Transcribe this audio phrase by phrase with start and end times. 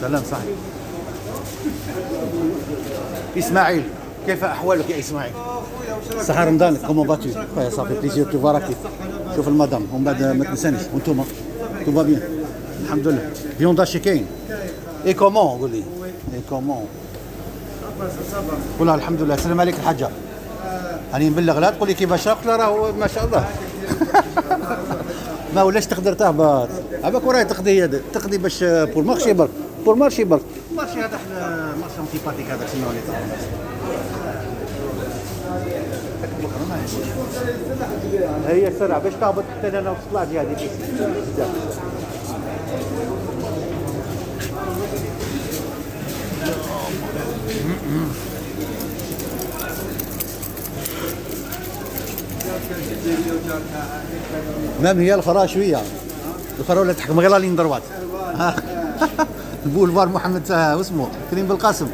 [0.00, 0.54] سلام صحيح
[3.38, 3.82] إسماعيل
[4.26, 5.32] كيف أحوالك يا إسماعيل؟
[6.20, 7.28] صحة رمضانك كومون باتو؟
[7.70, 8.74] صافي بليزير تو فواراكي
[9.36, 10.80] شوف المدام ومن بعد ما تنسانيش.
[10.94, 11.24] وانتوما
[11.86, 12.22] تو با بيان
[12.84, 14.26] الحمد لله فيونداشي كاين
[15.06, 15.82] اي كومون قول لي
[16.34, 16.86] اي كومون
[18.78, 20.08] قولها الحمد لله السلام عليك الحاجة.
[21.12, 23.44] راني نبلغ لها تقول لي كيفاش قلت لها راهو ما شاء الله.
[25.54, 26.68] ما ولاش تقدر تهبط.
[27.04, 29.50] عباك وراي تقضي هذا تقضي باش بور مارشي برك.
[29.84, 30.42] بور مارشي برك.
[30.76, 31.18] مارشي هذا
[31.80, 33.00] مارشي انتيباتيك هذاك شنو اللي
[38.48, 40.68] هي السرعة باش تهبط حتى أنا وصلت لها هذه.
[54.82, 55.82] مام هي الخرا شوية.
[56.60, 57.82] الخرا ولا تحكم؟ غير لين دروات
[59.66, 61.88] البولفار محمد واسمه كريم بالقاسم.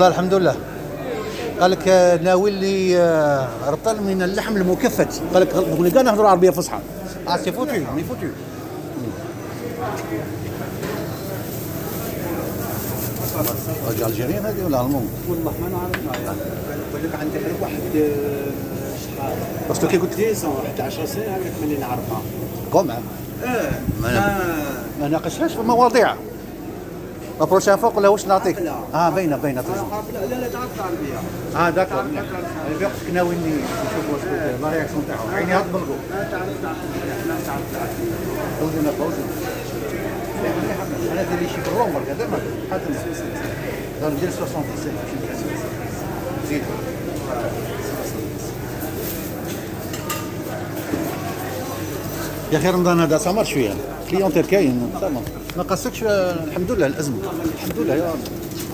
[0.00, 0.56] والله الحمد لله.
[1.60, 5.22] قال لك آه، ناوي لي آه، رطل من اللحم المكفت.
[5.34, 6.78] قال لك نقول لك نهضر عربية فصحى.
[7.28, 8.26] آه سي فوتو مي فوتو.
[13.88, 16.36] هذه الجيريان هذه ولا المهم والله ما نعرف.
[16.90, 19.32] نقول لك عندي غير واحد آه، شحال؟
[19.70, 22.22] بس كي قلت 10 سنة 11 سنه هذاك من اللي نعرفها
[22.72, 23.00] قوم آه
[25.00, 26.14] ما ناقشهاش في المواضيع.
[27.40, 28.72] لا بروشان فوق ولا واش نعطيك لا.
[28.94, 31.18] آه باينه باينه لا لا لا تعرف العربيه
[31.66, 32.02] آه داكور
[33.14, 34.20] ناوي نشوف واش
[34.62, 35.80] لا رياكسيون تاعو عيني هاد ما
[36.10, 36.30] تعرف
[36.62, 36.76] تعرف
[37.26, 38.12] العربيه
[38.60, 39.24] فوزنا فوزنا
[41.12, 42.38] أنا دير لي شي بالروم برك هذا ما
[42.72, 42.84] حتى
[44.00, 44.74] دار ندير 77
[46.48, 46.62] زيد
[52.52, 53.74] يا أخي رمضان هذا سمر شوية
[54.10, 54.90] كليونتير كاين
[55.56, 57.16] ما قصكش الحمد لله الأزمة.
[57.54, 58.18] الحمد لله يا رب.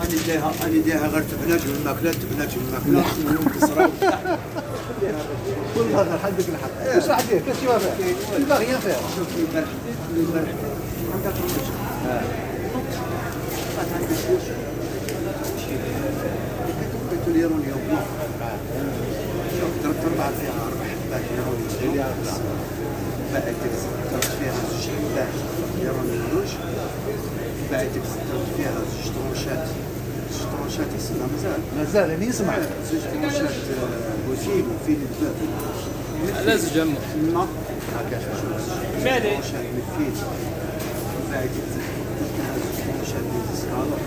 [0.01, 2.49] أنا ديها أنا ديها غير تبنات والماكلات تبنات
[3.27, 3.91] واليوم تصرا
[5.75, 6.95] كل هذا لله الحق.
[6.97, 7.57] واش راح دير؟ كاش
[8.49, 9.69] ما غيان فيها شوف البارح
[10.17, 10.49] البارح
[11.15, 11.35] عندك
[17.11, 17.81] قلت لي يروني يوم
[19.61, 20.31] شوف ضربت اربعه
[21.23, 22.07] فيها أربع حبات يروني
[23.33, 23.45] بعد
[24.13, 25.29] ضربت فيها زوج حبات
[25.83, 26.51] يروني روج
[27.73, 29.67] بعد ضربت فيها زوج طروشات
[30.33, 32.59] زوج طروشات يسمى مازال مازال يعني يسمع
[32.93, 33.55] زوج طروشات
[34.29, 36.95] بوسيل وفيل الباب لازم جمع
[37.33, 37.47] ما
[37.97, 38.21] هكا
[39.05, 40.15] مالي من الفيل
[41.33, 41.51] بعد
[42.87, 43.99] طروشات من السكالر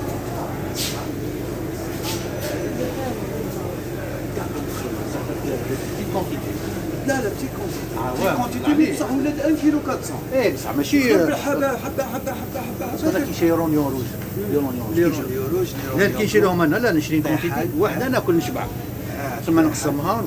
[7.09, 9.99] لا لا بتي كونتيتي كونتيتي بصح ولات 1 كيلو 400
[10.33, 14.05] إيه بصح ماشي حبه حبه حبه حبه حبه حبه هذا كيشيرون يون روج
[14.53, 18.65] يون يون ليرون يوروج لا كيشيروهم أنا لا نشري كونتيتي واحدة ناكل نشبع
[19.45, 20.21] ثم نقسمها